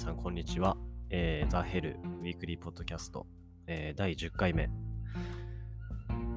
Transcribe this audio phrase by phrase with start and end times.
[0.00, 0.78] さん、こんにちは。
[1.10, 3.26] えー、ザ・ヘルウィークリーポッドキャスト、
[3.66, 4.70] えー、第10回目。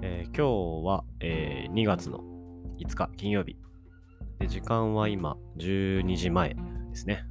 [0.02, 2.20] えー、今日は、えー、2月の
[2.78, 3.56] 5日金曜日
[4.40, 4.48] で。
[4.48, 6.58] 時間は今12時前で
[6.94, 7.24] すね。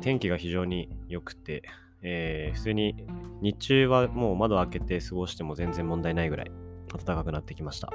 [0.00, 1.62] 天気が非常に良くて、
[2.02, 3.06] えー、普通に
[3.40, 6.50] 日中はもう窓開けて過ごしても全然問題ないぐらい
[6.92, 7.92] 暖かくなってきました。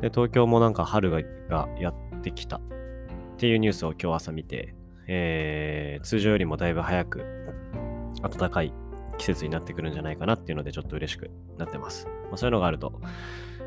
[0.00, 1.18] で、東京もなんか春が
[1.80, 2.60] やってきたっ
[3.38, 4.76] ていうニュースを今日朝見て、
[5.12, 7.24] えー、通常よりもだいぶ早く
[8.22, 8.72] 暖かい
[9.18, 12.06] 季節になってくるんじゃないかなっていうのでちょっと嬉しくなってます。
[12.06, 13.00] まあ、そういうのがあると、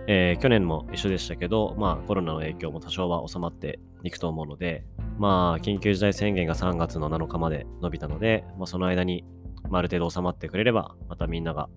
[0.08, 4.86] えー、去年も一緒でしたけど、まあコロナの影響も多少は収まっていくと思うので、
[5.18, 9.26] まあ緊急事態宣言が3月の7日まで伸びたので、まあ、その間に、
[9.70, 11.68] まあ、ある程度収まってくれれば、またみんなが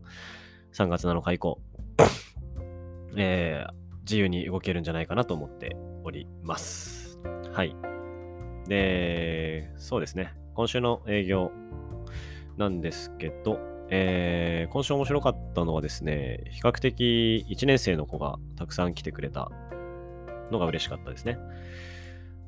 [0.75, 1.61] 3月7日以降、
[3.17, 3.73] えー、
[4.03, 7.19] 自由に動けるんじゃないかなと思っております。
[7.53, 7.96] はい。
[8.69, 10.35] で、そうですね。
[10.55, 11.51] 今週の営業
[12.57, 13.59] なんですけど、
[13.89, 19.51] えー、今週面白かったのはですね、比較的1年生の子がたくさん来てくれた
[20.51, 21.39] のが嬉しかったですね。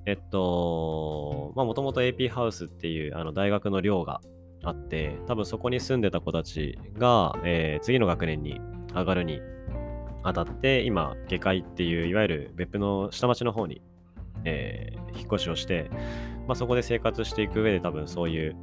[0.06, 4.20] えっと、まあもともと AP ハウスっていうあの大学の寮が
[4.64, 8.60] あって、多分そこに住んでた子たちが、えー、次の学年に
[8.94, 9.40] 上がるに
[10.22, 13.82] あたって、今、下界っていう、いわゆる別府の下町の方に
[14.44, 15.90] えー、引っ越しをして、
[16.46, 18.56] まあ、そこで生活していく上で多分そういう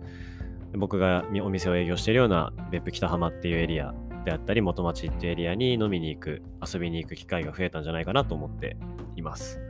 [0.78, 3.94] 僕がお店を営業しているような別府北浜っていうエリア
[4.26, 8.78] であったり元町っていうエリアに飲みに行く遊びに行く機会が増えたんじゃないかなと思って
[9.16, 9.62] います。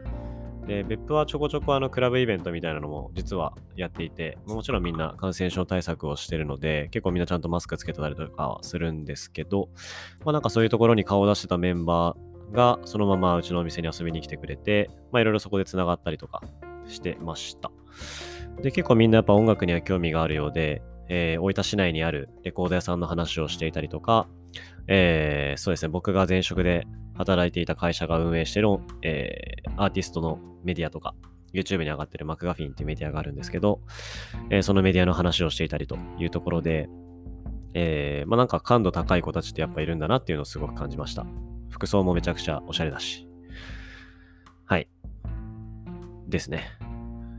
[0.66, 9.70] で別府はちょこちょこあのクラブイベントみたいなのも実はやっていてもちろんみんな感染症対策をしてるので結構みんなちゃんとマスクつけてたりとかはするんですけど
[10.24, 16.42] まあなんかそういうところに顔を出してたメンバーがそのままうちのお店に遊びに来てくれて、まあいろいろそこで繋がったりとか
[16.88, 17.72] してました。
[18.62, 24.28] で、結構みんなやっぱ音楽には興味があるようで、えー、大分市内にあるレコード屋さんの話をしていたりとか、
[24.88, 28.70] えー、そうですね、僕が前職で働いていた会社が運営している、
[29.02, 31.16] えー、アーティストのメディアとか、
[31.54, 33.82] YouTube に上がってるマクガフィンっていうメディアがあるんですけど、
[34.50, 36.90] えー、そのメディアの話をしていたりというところで、
[37.74, 41.26] えー、まあなんか感度高い子たちってやっぱいるんだなっていうのをすごく感じました。
[41.76, 43.28] 服装もめちゃくちゃおしゃれだし。
[44.66, 44.88] はい。
[46.28, 46.72] ですね。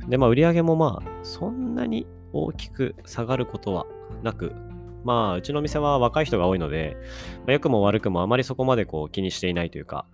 [0.09, 3.87] で、まあ、売り上げもまあ、そんなに大きく下がることは
[4.23, 4.53] なく、
[5.05, 6.99] まあ、うちの店は若い人が多いので、
[7.39, 10.05] まあ、良くも悪くもあまりそこまでこう気にしていないというか、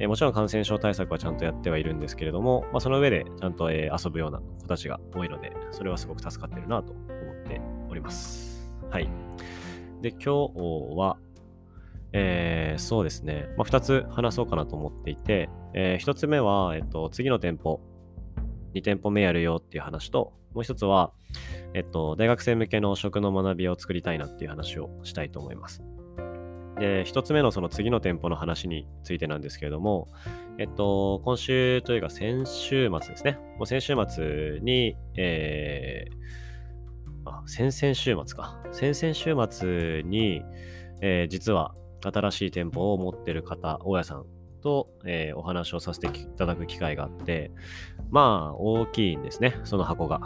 [0.00, 7.06] えー、もちろん感染症対策はちゃんとやってはいるんですけれども、まあ、その上でちゃんと、えー、遊ぶような子たちが多いので、それはすごく助かってるなと思っ
[7.46, 8.68] ております。
[8.90, 9.08] はい。
[10.02, 10.52] で、今日
[10.96, 11.18] は、
[12.12, 13.48] えー、そうですね。
[13.56, 17.80] まあ、2つ話そうかなと思っていて、えー、1つ目は、えっと、次の店舗、
[18.74, 21.12] 2店舗目やるよっていう話と、もう1つは、
[21.74, 25.82] えっと、大学生向けの食の学びを作りたいなっていう話をしたいと思います。
[26.78, 30.08] で、1つ目のその次の店舗の話についてなんですけれども、
[30.58, 33.38] えっと、今週というか先週末ですね。
[33.58, 38.60] もう先週末に、えー、先々週末か。
[38.72, 40.42] 先々週末に、
[41.02, 44.26] えー、実は新しい店舗を持ってる方、大家さん
[44.60, 47.50] と、えー、お話をさせていただく機会があって、
[48.10, 50.20] まあ、大きいんですね、その箱が。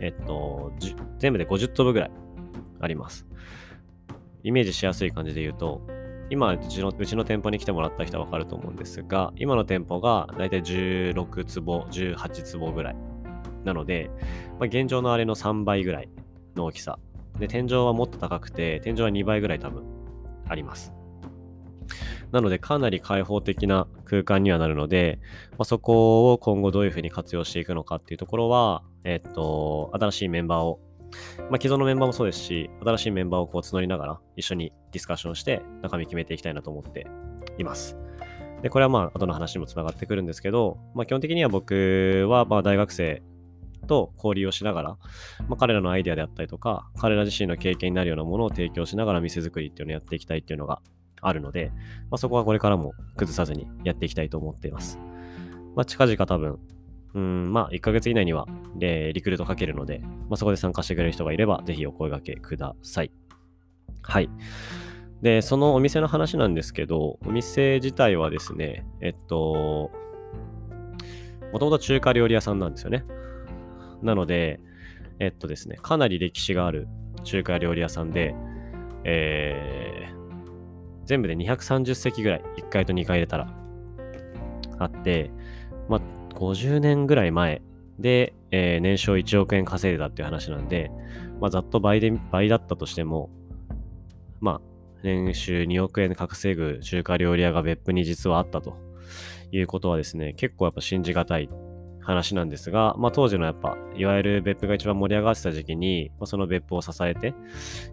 [0.00, 0.72] えっと、
[1.18, 2.10] 全部で50粒ぐらい
[2.80, 3.26] あります。
[4.42, 5.82] イメージしやすい感じで言うと、
[6.30, 12.96] 今うちの、うちの店舗に来てもらった人はわかると思うんですが、今の店舗がだいたい16坪、18坪ぐらい。
[13.64, 14.10] なので、
[14.58, 16.08] まあ、現状のあれの3倍ぐらい
[16.56, 16.98] の大きさ。
[17.38, 19.84] で、天井はもっと高くて、天井は2倍ぐらい多分
[20.48, 20.94] あります。
[22.32, 25.18] なのでかなり開放的な空間にはなるので、
[25.52, 30.80] まあ、そこを今後どういうふうに活用していくのかっていうところは、えっと、新しいメンバーを、
[31.50, 37.06] まあ、既存のメンバーもそうですし、新しいメンバーをこう募りながら一緒にディスカッションして中身決めていきたいなと思って
[37.58, 37.96] います。
[38.62, 43.22] で、これはまあ後の話にもつながってくるんですけど、まあ、基本的には僕はまあ大学生
[43.86, 44.88] と交流をしながら、
[45.48, 50.82] まあ、彼らのアイデアであったりとか、彼ら自身の経験になるようなものを提供しながら店作りっていうのをやっていきたいっていうのが
[51.20, 51.70] あるので、
[52.10, 54.98] まあ、そこはこれからも崩さずにやっていきたいと思っています。
[55.76, 56.58] まあ、近々多分、
[57.14, 58.46] うん、まあ、1ヶ月以内には
[58.80, 63.12] え、リクルートかけるので、まあ、そこで参加してくれる人がいれば、ぜひお声掛けください。
[64.02, 64.30] はい。
[65.22, 69.90] で、そのお店の話なんですけど、お店自体はですね、えっと、
[71.52, 73.04] もともと中華料理屋さんなんですよね。
[74.02, 74.60] なので、
[75.18, 76.88] えっとですね、かなり歴史がある
[77.24, 78.34] 中華料理屋さんで、
[79.04, 80.19] えー、
[81.10, 83.52] 全部で230席ぐらい、1階と2階入れたら、
[84.78, 85.32] あって、
[85.88, 86.00] まあ、
[86.36, 87.62] 50年ぐらい前
[87.98, 90.92] で、えー、年商1億円稼いでたっていう話なんで、
[91.40, 93.28] まあ、ざっと倍で、倍だったとしても、
[94.38, 98.76] まあ、年収2億円稼ぐ中華料理屋が別府に実はあったと
[99.50, 101.50] いうことはですね、結構やっぱ信じがたい
[102.02, 107.34] 話なんですが、まあ、当時のやっぱ、いわゆる別府が一番盛り上がってた時期に、まあ、その別府を支えて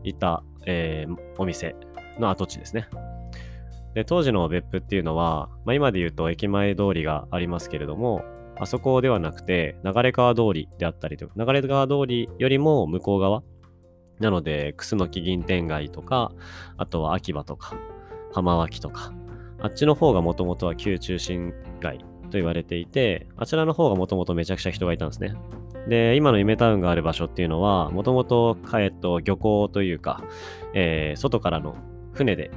[0.04, 1.76] いた、えー、お店
[2.20, 2.88] の跡地ですね。
[3.94, 8.24] で、当時の別府っていうのは、まあ、今で言うと駅前通りがありますけれども、
[8.60, 13.44] あそこではなくて、流川通りであったりとか、流川通りよりも向こう側。
[14.20, 16.32] なので、楠木銀天街とか、
[16.78, 17.76] あとは秋葉とか、
[18.34, 19.14] 浜脇とか、
[19.60, 25.36] あっちの方がもともとは旧中心街と言われていて、あちらの方がもともとめちゃくちゃ人がいたんですね。
[25.88, 30.24] で、今の夢タウンがある場所っていうのは、もともと、えっと、漁港というか、
[30.74, 31.76] えー、外からの
[32.18, 32.52] 船で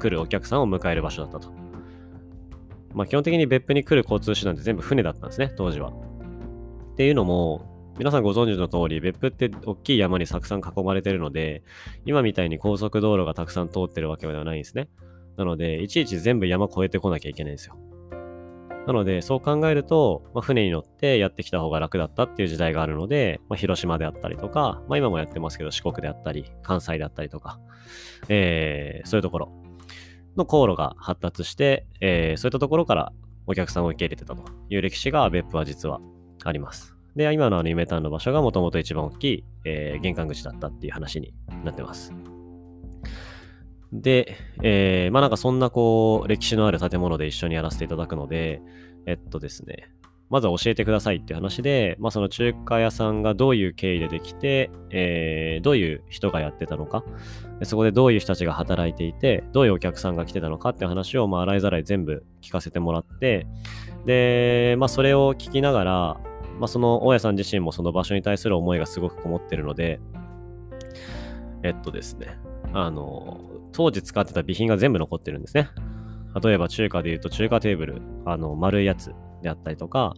[0.00, 1.52] 来るお客さんを迎える場所だったと。
[2.94, 5.90] まあ、基本的に別府に来る交通手段って全部船だったんですね、当時は。
[5.90, 11.62] っていうのも、皆さんご存知の通り、別府って大きい山にたくさん囲まれてるので、
[12.04, 14.88] 今みたいに高速道路がたくさん通ってるわけではないんですね。
[15.36, 17.76] なので、いちいち全部山越えてこなきゃいけないんですよ。
[18.86, 27.58] なので、そう考えると、まあ、船に乗ってやってきた方が楽だったっていう時代があるので、まあ、広島であったりとか、まあ、今もやってますけど、四国であったり、関西であったりとか、
[28.28, 29.52] えー、そういうところ
[30.36, 33.12] の航路が発達して、えー、そういったところから
[33.46, 36.00] お客さんを受け入れてたという歴史が別府は実は
[36.44, 36.94] あります。
[37.16, 41.32] で、今のあの夢タウンの場所がもともと一番大きい、えー、玄関口だったっていう話に
[41.64, 42.12] なってます。
[43.94, 48.60] で、えー、まあなんかそんなこう、歴史のある建物で一緒にやらせていただくので、
[49.06, 49.88] えっとですね、
[50.30, 57.04] まずは教えてくださいっていう話で、まあその中華屋さんがどういう経緯でできて、えー、どういう人がやってたのか、
[57.62, 63.46] そこでどういう人たちが働いていて、どういうお客さんが来てたのかって話を、まあ洗いざらい全部聞かせてもらって、
[64.06, 66.20] で、まあそれを聞きながら、
[66.58, 70.00] まあその大家さん自身もその場所に対する思いがすごくこもってるので、
[71.62, 72.38] えっとですね、
[72.74, 73.40] あの、
[73.72, 75.70] 当時使ってた備品が全部残ってるんですね。
[76.42, 79.12] 例えば中華で言うと中華テーブル、あの、丸いやつ
[79.42, 80.14] であったりとか、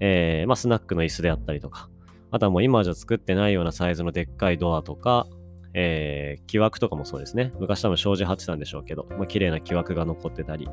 [0.00, 1.88] えー、まあ、スナックの椅子であったりとか、
[2.30, 5.26] あとはもう今じゃ作ってないようなサイズのでっかいドアとか、
[5.72, 7.52] えー、木枠とかもそうですね。
[7.58, 10.68] 昔多分障子貼ってたんでしょうけど、まあ、綺麗な木枠が残ってたり、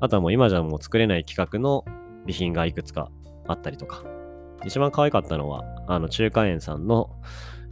[0.00, 1.84] あとはもう今じゃもう作れない規格の
[2.22, 3.10] 備品がいくつか
[3.46, 4.04] あったりとか。
[4.64, 7.10] 一番可愛かったのは、あの、中華園さんの、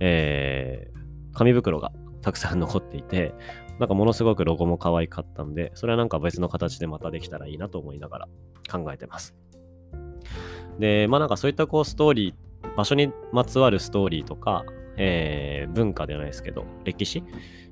[0.00, 3.34] えー、紙袋がたくさん残っていて、
[3.78, 8.28] なんかものすごくロゴも可愛かったんで、それはなんか別の形でまたできたらいいなと思いながら
[8.70, 9.34] 考えてます。
[10.78, 14.64] で、まあなんかそういったこうストーリー、場所にまつわるストーリーとか、
[14.96, 17.24] えー、文化ではないですけど、歴史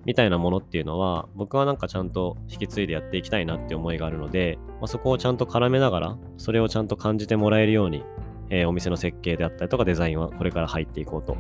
[0.07, 8.03] みたいなものっていうのは、僕はなんかちゃんと引き継いでやっていきたいなって思いがあるので、まあ、そこをちゃんと絡めながら、それをちゃんと感じてもらえるように、
[8.51, 11.37] えー、お店の設計であったりとかデザインはこれから入っていこうと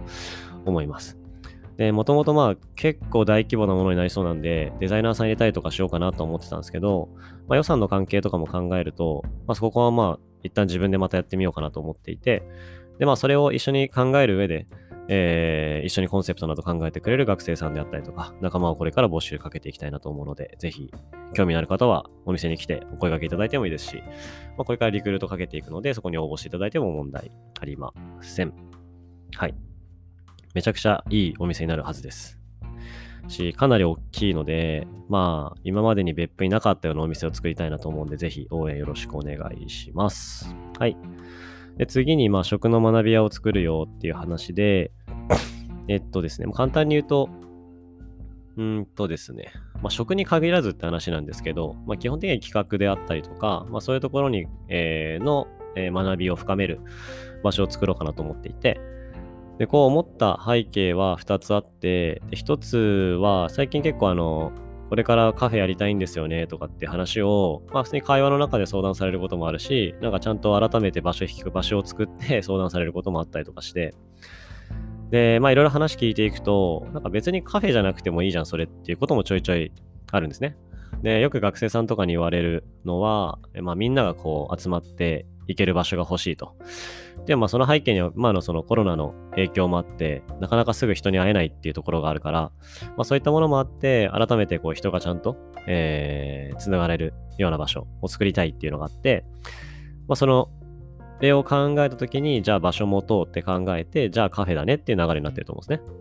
[0.66, 1.17] 思います。
[1.78, 7.08] で、もともとまあ結構大規模なものになりそうなんで、デザイナーさん入れたりとかしようかなと思ってたんですけど、
[7.46, 12.42] まあ、予算の関係とかも考えると、まあ、そこはまあ一旦自分でまたやってみようかなと思っていて、
[12.98, 14.66] で、まあそれを一緒に考える上で、
[15.10, 20.92] えー、一緒にコンセプトなど考えてくれる学生さんであったりとか、仲間をこれから募集かけていきたいなと思うので、ぜひ、
[21.32, 24.02] 興味のある方はお店に来てお声掛けいただいてもいいですし、
[24.56, 27.30] まあ、これからリクルートかけていくので、そこに応募していただいても問題
[27.60, 28.52] ありません。
[29.37, 29.67] はい。
[30.58, 32.36] めちゃくちゃいいお店になるはずです。
[33.28, 40.52] し、かなり大きいので、まあ、今までに別府になかったようなお店を作りたいなと思うんで、ぜひ応援よろしくお願いします。
[40.76, 40.96] はい。
[41.76, 44.90] で、次に、まあ、食の学び屋を作るよっていう話で、
[45.86, 47.28] えっとですね、簡単に言うと、
[48.56, 55.46] うんとですね、まあ、食に限らずって話なんですけど、まあ、基本的には企画であったりとか、まあ、そういうところに、えー、の、
[55.76, 56.80] えー、学びを深める
[57.44, 58.80] 場所を作ろうかなと思っていて、
[59.58, 64.52] で、こう思った背景は2つあって、で1つは最近結構あの、
[64.88, 73.94] これからカフェやりたいんですよねとかって話を、まあ普通に会話の中で相談されることもあるし、なんかちゃんと改めて場所引く場所を作って 相談されることもあったりとかして、
[75.10, 79.72] で、まあいろいろ話聞いていくと、なんか別にカフェじゃなくてもいいじゃん、それっていうこともちょいちょい
[80.12, 80.56] あるんですね。
[81.02, 86.55] で、よく学生さんとかに言われるのは、まあみんながこう集まって行ける場所が欲しいと。
[87.26, 92.52] で、まあその背景には、まあののコロナの影響もあって、なかなかすぐ人に会えないっていうところがあるから、ま
[92.99, 95.37] あそういったものもあって、改めてこう人がちゃんと、
[95.67, 99.25] えー、繋がれるような場所を作りたいっていうのがあって、
[100.07, 100.50] まあその、
[101.21, 105.99] 例を考えたときに、じゃあ場所持とうって考えて、じゃあカフェだねっていう流れになってると思うんですね。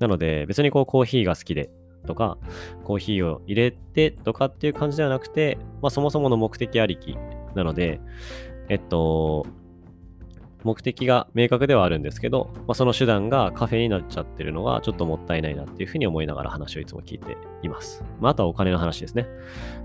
[0.00, 1.70] なので、別にこうコーヒーが好きで
[2.06, 2.38] とか、
[2.84, 7.16] コーヒーを入れてとかっていう感じではなくて、まあそもそもの目的ありき
[7.54, 8.00] なので、
[8.68, 9.46] えっと、
[10.64, 18.04] 目的が明確ではあるんですけど、まあ、その手段がカフェになっちゃってるのがちょっともったいないなっていうふうに思いながら話をいつも聞いています。
[18.20, 19.26] まあ、あとはお金の話ですね。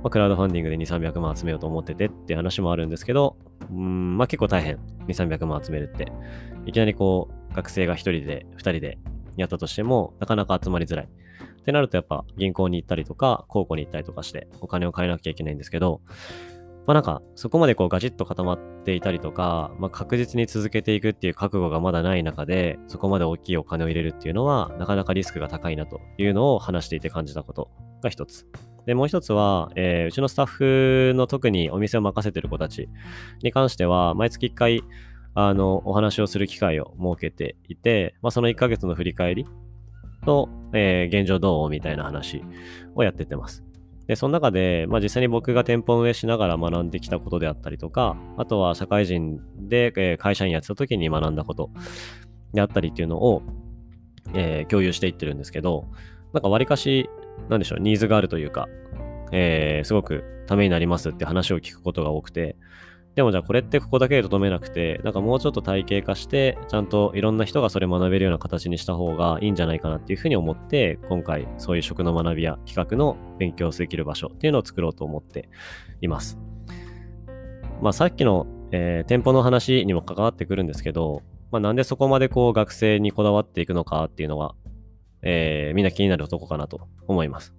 [0.04, 3.38] まあ、クラウドファンディングで2、300万集めようと思っててって話もあるんですけど、
[3.72, 4.78] うん、まあ結構大変。
[5.08, 6.12] 2、300万集めるって。
[6.66, 9.00] いきなりこう、学生が1人で、2人で
[9.36, 11.06] やったとしても、なかなか集まりづらい。
[11.06, 16.02] ってなるとやっぱ銀行に行ったりとか、高校に行ったりとかしてお金を借りなきゃいけないんですけど、
[16.88, 27.70] まあなんか、そこまでこうガチッと固まっていたりとか、まあ確実に続けていくっていう覚悟がまだない中で、そこまで大きいお金を入れるっていうのは、なかなかリスクが高いなというのを話していて感じたこと
[28.02, 28.48] が一つ。
[28.86, 32.88] で、もう一つは、えー、うちのスタッフの特にお店を任せてる子たち
[33.44, 34.82] に関しては、毎月1回、
[35.36, 39.46] あの、お話をする機会を設けていて、まあその1ヶ月の振り返り
[40.26, 42.42] と、えー、現状どうみたいな話
[42.96, 43.67] をやってってます。
[44.08, 51.70] で、その中で、まあ、実際に僕が店舗運営しながら学んできたことであったりとか、あとは社会人で、えー、会社員やってた時に学んだこと
[52.54, 53.44] であったりっていうのを、
[54.34, 55.86] えー、共有していってるんですけど、
[56.34, 57.10] なんかわりかし、
[57.50, 58.68] なんでしょう、ニーズがあるというか、
[59.32, 62.56] えー、すごくためになりますって話を聞くことが多くて、
[63.18, 75.50] でもじゃあこれってここだけでとどめなくて、なんかもうちょっと体系化して、ちゃんといろんな人がそれ学べるような形にした方がいいんじゃないかなっていうふうに思って、今回そういう食の学びや企画の勉強できる場所っていうのを作ろうと思って
[76.00, 76.38] います。
[77.82, 84.54] まあさっきの、えー、店舗の話にも関わってくるんですけど、まあなんでそこまでこう学生にこだわっていくのかっていうのは、
[85.24, 87.56] えー、みんな気になるとこかなと思います。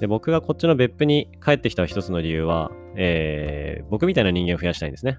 [0.00, 5.18] で、僕がこっちの別府に帰ってきた一つの理由は、えー、僕みたいな人間を増やしたいんですね。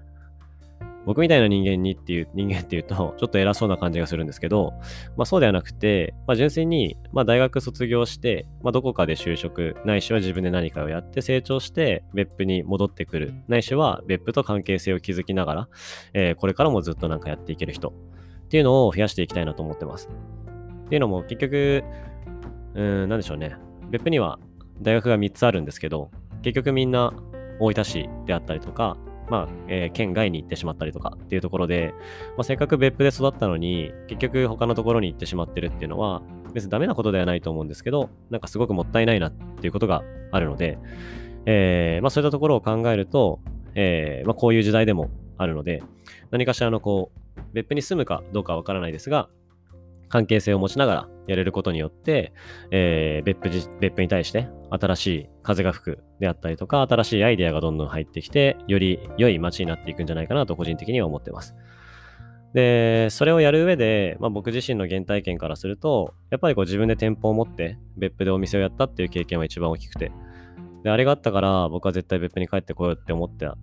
[1.08, 4.74] 僕みたいな人間にっていう、人間っていうと、ちょっと偉そうな感じがするんですけど、
[5.16, 15.68] まあそうではなくて、まあ純粋に、まあ大学卒業して、まあどこかで就職、ないしは自分で何かをやって成長して、別府に戻ってくる、ないしは別府と関係性を築きながら、
[16.12, 20.10] えー、これからもずっとなんかやっていける人っていうのを増やしていきたいなと思ってます。
[20.84, 21.84] っていうのも結局、
[22.74, 23.56] うん、なんでしょうね。
[23.90, 24.38] 別府には
[24.82, 26.10] 大学が3つあるんですけど、
[26.42, 27.12] 結局みんな
[27.60, 28.96] 大分市であったりとか、
[29.28, 31.92] まあ、えー、県外に行ってしまったりとかっていうところで、
[32.36, 36.22] まあ、せっかく別府で育ったのに、結局他のところに行ってしまってるっていうのは、
[36.54, 40.78] 別にダメなことではないと思うんですけど、なんかすごくもったいないなっていうことがあるので、
[41.44, 43.40] えー、まあそういったところを考えると、
[43.74, 45.82] えー、まあこういう時代でもあるので、
[46.30, 49.28] 何かしらのこう、別府に住むかどうかわからないですが、
[50.08, 52.32] 関係性を持ちながらやれることによって、
[52.70, 61.54] えー、別府別府に対して新しい風が吹くであったりとか、新しいアイデアがどんどん入ってきて、より良い街になっていくんじゃないかなと個人的には思ってます。
[62.54, 70.12] で、それをやる上で、まあ、僕自身の原体験からすると、やっぱりこう自分で店舗を持って別府でお店をやったっていう経験は一番大きくて、
[70.82, 73.56] で、あれがあったから僕は絶対別府に帰ってこようって思ってたっ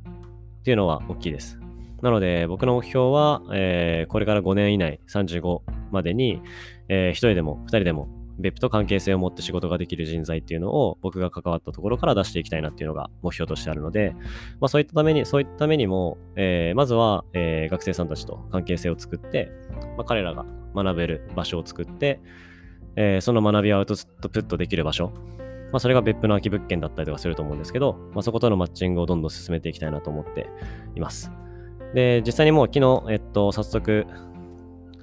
[0.64, 1.60] ていうのは大きいです。
[2.06, 6.40] なので、僕の目標は、えー、これから5年以内、35までに、
[6.88, 8.08] えー、1人でも2人でも
[8.38, 14.14] 別府と関係性を持って仕事ができる人材っていうのを僕が関わったところから出していきたいなっていうのが目標としてあるので、
[14.60, 19.50] まあ、そういったために、そういったためにも、えー、まずは、えー、学生さんたちと関係性を作って、
[19.98, 20.46] まあ、彼らが
[20.76, 22.20] 学べる場所を作って、
[22.96, 23.96] えー、その学びをアウト
[24.30, 25.12] プットできる場所、
[25.72, 30.48] まあ、それが別府の空き物件だったりとかすると思うんですけど、まあ、そことのマッチングをどんどん進めていきたいなと思って
[30.96, 31.32] います。
[31.94, 34.06] で、実際にもう昨日、えっと、早速、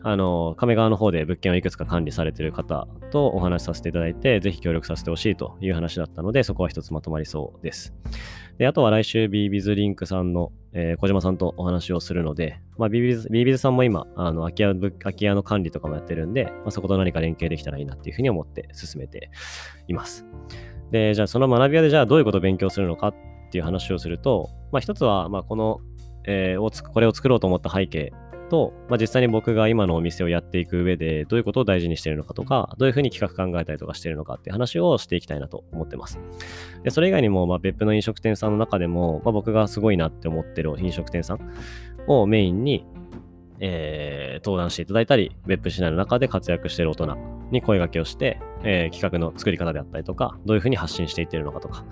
[0.04, 7.94] あの、亀川の方で物件をいくつか管理されている方とお話しさせていただいて、ぜひ協力させてほしいという話だったので、そこは一つまとまりそうです。
[8.58, 19.30] で、あとは来週 BBiz リンクさんの、えー、小島さんとお話をするので、まあ、BBiz, BBiz さんも今、あの空き家空き家の管理とかもやってるんで、まあ、そこと何か連携できたらいいなっていうふうに思って進めて
[19.86, 20.26] います。
[20.90, 23.14] で、じゃあその学び屋でじゃあどういうことを勉強するのかっ
[23.52, 25.80] ていう話をすると、まあ、一つは、まあ、この、
[26.24, 28.12] えー、をこれを作ろうと思った背景
[28.52, 36.20] と、まあ、実際に僕が今のお店をやっていく上で、どういうことを大事にしているのかとか、どういうふうに企画考えたりとかしているのかっていう話をしていきたいなと思ってます。
[36.84, 41.40] でそれ以外にも、まあ、別府の飲食店さんの中でも、まあ、僕がすごいなって思ってる飲食店さん
[42.06, 42.84] をメインに、
[43.58, 51.84] えー、登壇していただいたり、別府市内の中で活躍している大人に声掛けをして、えー、企画の作り方であったりとか、どういうふうに発信していってるのかとか、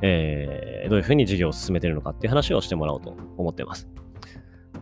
[0.00, 3.88] えー、どういうふうに事業を進めてるのかっていう話をしてもらおうと思ってます。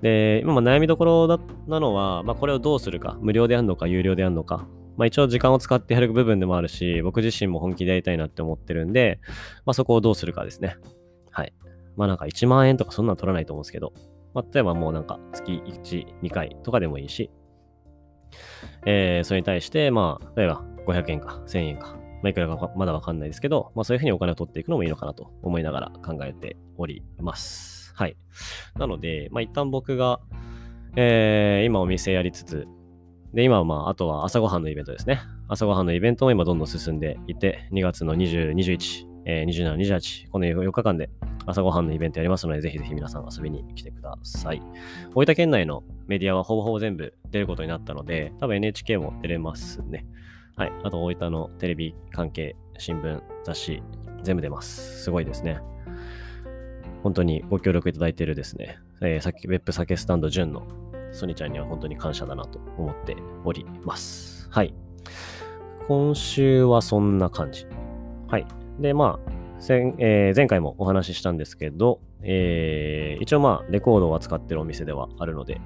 [0.03, 9.21] で、今も悩みどころだなのは、まあ、これをどうするか、無料でやるのか、有料でやるのか、まあ、一応時間を使ってやる部分でもあるし、僕自身も本気でやりたいなって思ってるんで、
[9.67, 10.77] まあ、そこをどうするかですね。
[11.31, 11.55] はい。
[11.97, 13.93] まあなんか1万円とかそんなの取らないと思うんですけど、
[14.33, 17.31] まあ、例えばもうなんか月1、2回とかでもいいし、
[18.87, 27.93] えー、それに対して、まあ、例えば500円か1000円か、まあ、いくらかまだわかんないですけど、まあそういうふうにお金を取っていくのもいいのかなと思いながら考えております。
[27.95, 28.17] はい。
[28.79, 30.21] なので、まあ、一旦僕が、
[30.97, 32.67] えー、今お店やりつつ、
[33.35, 35.21] で、今はまあ、あとは朝ごはんのイベントですね。
[35.49, 41.11] 朝ごはんのイベントも今どんどん進んでいて、2月の20、21、えー、27、28、この4日間で
[41.47, 44.63] 朝ごはんのイベントやりますので、ぜひぜひ皆さん遊びに来てください。
[45.15, 50.07] 大分県内のメディアはほぼほぼ全部出ることになったので、多分 NHK も出れますね。
[50.57, 50.73] はい。
[50.83, 53.83] あと、大分のテレビ関係、新聞、雑誌、
[54.23, 55.05] 全部出ます。
[55.05, 55.61] すごいですね。
[57.03, 60.67] 本当にご協力いただいているですね、えー、さっき、ウェブ酒スタンド純の
[61.13, 64.49] ソニちゃんには本当に感謝だなと思っております。
[64.51, 64.75] はい。
[65.89, 67.67] 今週はそんな感じ。
[68.29, 68.47] はい。
[68.81, 69.33] で、まあ、
[69.99, 75.61] えー、前回もお話ししたんですけど、えー、一応まあ、レコードを扱ってるお店ではあるので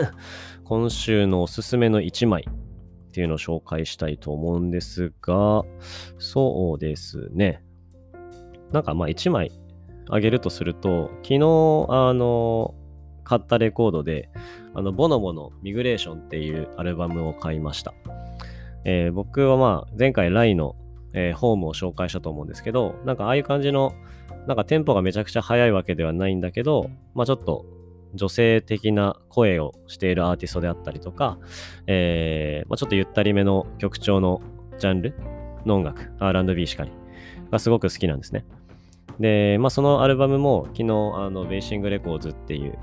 [0.64, 5.62] 今週のおすすめの1枚っていうのを紹介したいと思うんですが、
[6.18, 7.62] そうですね。
[8.72, 9.52] なんかまあ1枚
[10.10, 12.74] あげるとすると、昨日、あの、
[13.22, 14.28] 買ったレコードで、
[14.74, 17.94] あの、ボノボのミグレーションっていうアルバムを買いました。
[18.84, 20.76] えー、僕はまあ、前回ライの
[21.14, 23.94] えー、ホームを紹介したと思うんですけど、なんかああいう感じの、
[24.46, 27.64] なんかテンポがめちゃくちゃ速いわけではないんだけど、まあちょっと
[28.14, 31.38] 女性的な声をしているアーティストであったりとか、
[31.86, 34.40] えー、まあ、ちょっとゆったりめの曲調の
[34.78, 35.14] ジャンル
[35.66, 36.92] の音楽、R&B しかり、
[37.50, 38.44] がすごく好きなんですね。
[39.18, 40.84] で、まあそのアルバムも昨日、
[41.16, 42.78] あの、ベーシングレコーズっていう、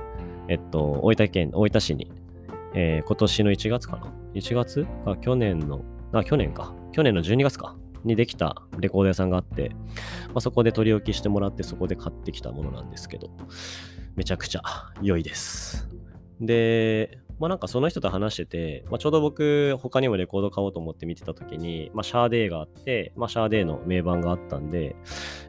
[0.48, 2.12] えっと、大分県、大分市に、
[2.74, 4.86] えー、今年の1月かな ?1 月？
[5.06, 5.82] か去年の、
[6.14, 6.74] あ、去年か。
[6.92, 7.76] 去年の12月か。
[8.03, 9.70] にできたレコード屋さんがあって、
[10.27, 13.29] まあ、そこで取り置きしてもらってそこで買ってきたものなんですけど、
[14.15, 14.62] めちゃくちゃ
[15.01, 15.88] 良いです。
[16.39, 24.96] で、まあなんかその人と話してて、まあ、ちょうど僕他にもレコード買おうと思って見てた時に、まあシャーデーがあって、まあシャーデーの名盤があったんで、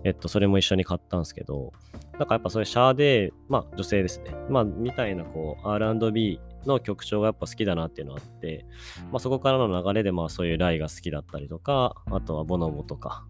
[0.04, 1.73] えっとそれも一緒に買ったんですけど、
[2.18, 4.35] なんかやっぱそういうシャーデー、まあ女性ですね。
[4.49, 8.66] まあみたいなこう R&B の曲調がやっぱ好きだなっていうのがあって、
[9.11, 13.27] まあ、そこからの流れでまあそういうライが好きだったりとか、あとはボノボとか、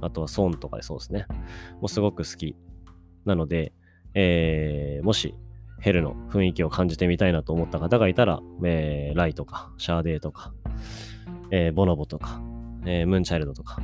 [0.00, 1.26] あとはソンとかでそうですね。
[1.80, 2.56] もうすごく好き
[3.24, 3.72] なので、
[4.14, 5.34] えー、もし
[5.80, 10.52] ヘルの雰囲気を感じてみたいなと思った方がいたら、えー、ライとか、シャーデーとか、
[11.50, 12.40] えー、ボノボとか、
[12.86, 13.80] えー、ムーンチャイルドとか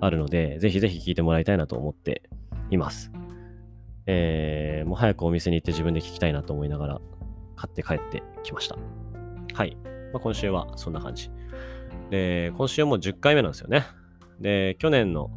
[0.00, 2.22] あるので、ぜひぜひ聴いてもらいたいなと思って
[2.70, 3.10] います。
[4.06, 7.00] えー、もう早くお店に行って自分で聴きたいなと思いながら
[7.58, 8.76] 買って帰ってきました。
[9.54, 9.76] はい。
[10.12, 11.30] まあ、今週はそんな感じ。
[12.10, 13.86] で、今週も10回目なんですよね。
[14.40, 15.30] で、去年の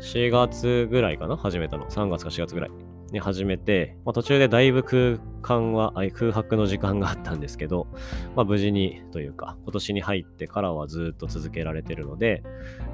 [0.00, 1.36] 4月ぐらいかな？
[1.36, 1.86] 始めたの。
[1.88, 2.70] 3月か4月ぐらい
[3.12, 7.86] に始めて、まあ、途中でだいぶ空間は、空白の時間があったんですけど、
[8.34, 12.42] まあ、無事にというか、今年に入ってからはずっと続けられてるので、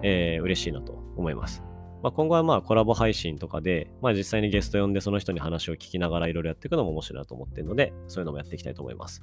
[0.03, 1.63] えー、嬉しいなと思います。
[2.03, 9.23] まあ、今後はまあコラボ配信とかで、まあ、実際にゲスト呼んでその人に話を聞きながらいろいろやっていくのも面白いなと思ってるので、そういうのもやっていきたいと思います。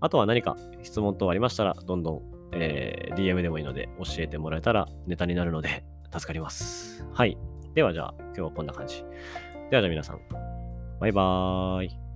[0.00, 7.06] あとは何か質問等ありましたら、どんどん、えー、DM でもいいので教えてもらえたらネタになるので 助かります。
[7.12, 7.38] はい。
[7.74, 9.02] ではじゃあ今日はこんな感じ。
[9.70, 10.20] ではじゃあ皆さん、
[11.00, 12.09] バイバーイ。